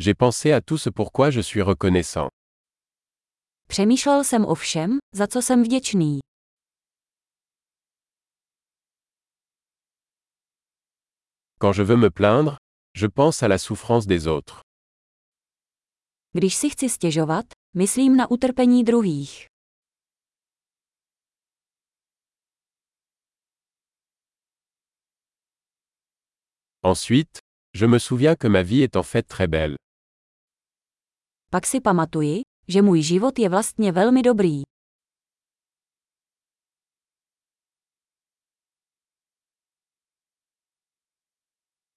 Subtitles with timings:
[0.00, 2.28] J'ai pensé à tout ce pourquoi je suis reconnaissant.
[3.68, 6.18] Přemýšlel jsem o všem, za co jsem vděčný.
[11.60, 12.56] Quand je veux me plaindre,
[12.96, 14.60] je pense à la souffrance des autres.
[16.32, 17.44] Když si chci stěžovat,
[17.76, 19.46] myslím na utrpení druhých.
[26.82, 27.40] Ensuite,
[27.74, 29.76] je me souviens que ma vie est en fait très belle.
[31.50, 34.62] Pak si pamatuji, že můj život je vlastně velmi dobrý.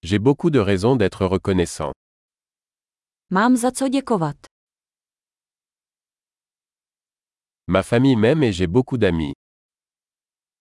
[0.04, 1.92] J'ai beaucoup de raisons d'être reconnaissant.
[3.30, 4.36] Mám za co děkovat.
[7.68, 9.34] Ma famille m'aime et j'ai beaucoup d'amis.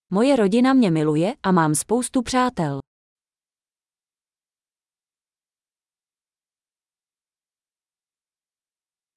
[0.09, 2.79] Moje rodina mě miluje a mám spoustu přátel.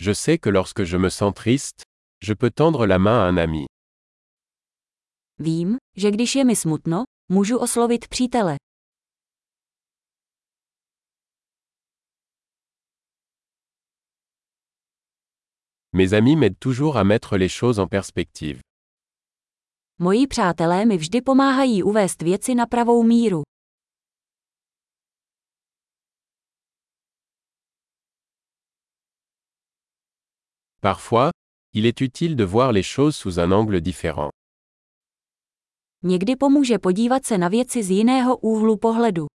[0.06, 1.82] Je sais que lorsque je me sens triste,
[2.20, 3.66] je peux tendre la main à un ami.
[5.38, 8.56] Vím, že když je mi smutno, můžu oslovit přítele.
[15.92, 18.60] Mes amis m'aident toujours à mettre les choses en perspective.
[19.98, 23.42] Moji přátelé mi vždy pomáhají uvést věci na pravou míru.
[30.84, 31.30] Parfois,
[31.72, 34.30] il est utile de voir les choses sous un angle différent.
[36.02, 39.26] Někdy pomůže podívat se na věci z jiného úhlu pohledu.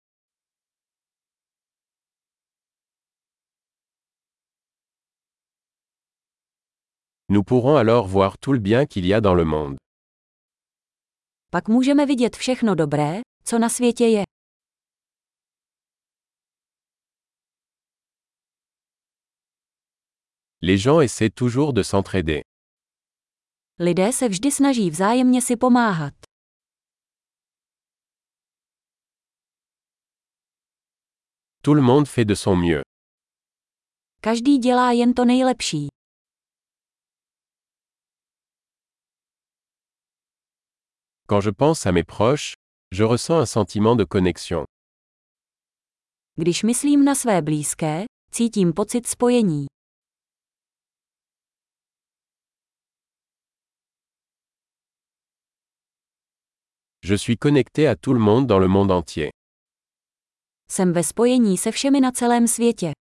[7.28, 9.76] Nous pourrons alors voir tout le bien qu'il y a dans le monde.
[11.50, 14.22] Pak můžeme vidět všechno dobré, co na světě je.
[20.62, 22.42] Les gens essaient toujours de s'entraider.
[23.78, 26.14] Lidé se vždy snaží vzájemně si pomáhat.
[31.62, 32.82] Tout le monde fait de son mieux.
[34.22, 35.88] Každý dělá jen to nejlepší.
[41.28, 42.54] Quand je pense à mes proches,
[42.92, 44.64] je ressens un sentiment de connexion.
[46.36, 49.69] Když myslím na své blízké, cítím pocit spojení.
[57.02, 59.30] Je suis connecté à tout le monde dans le monde entier.
[60.70, 62.92] Jsem ve spojení se všemi na celém světě.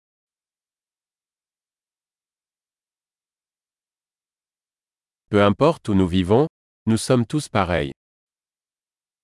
[5.29, 6.47] Peu importe où nous vivons,
[6.85, 7.91] nous sommes tous pareils.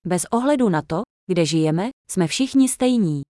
[0.06, 3.22] Bez ohledu na to, kde žijeme, jsme všichni stejní.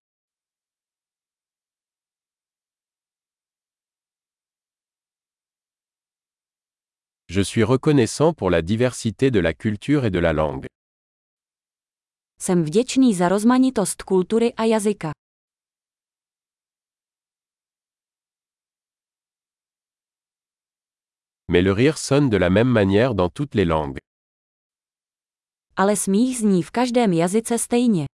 [7.30, 10.66] Je suis reconnaissant pour la diversité de la culture et de la langue.
[12.40, 15.12] Jsem vděčný za rozmanitost kultury a jazyka.
[21.48, 24.00] Mais le rire sonne de la même manière dans toutes les langues.
[25.76, 28.06] Ale smích zní v každém jazyce stejně.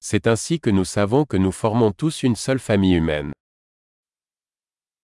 [0.00, 3.30] C'est ainsi que nous savons que nous formons tous une seule famille humaine.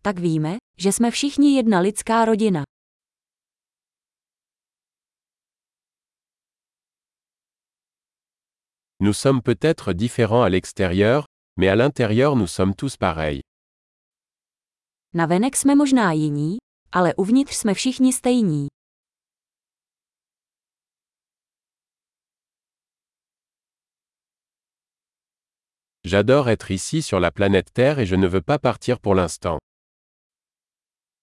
[0.02, 2.69] Tak víme, že jsme všichni jedna lidská rodina.
[9.02, 11.26] Nous sommes peut-être différents à l'extérieur,
[11.58, 13.42] mais à l'intérieur nous sommes tous pareils.
[15.14, 16.58] Navenek jsme možná jiní,
[16.92, 18.68] ale uvnitř jsme všichni stejní.
[26.04, 29.58] J'adore être ici sur la planète Terre et je ne veux pas partir pour l'instant.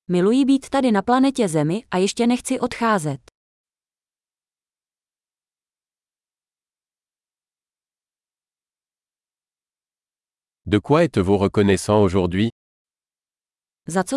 [0.09, 3.35] Miluji být tady na planetě Zemi a ještě nechci odcházet.
[10.68, 12.51] De quoi êtes-vous reconnaissant aujourd'hui?
[13.86, 14.16] Za co?